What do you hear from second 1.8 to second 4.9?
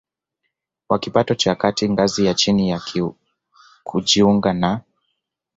ngazi ya chini na kujiunga na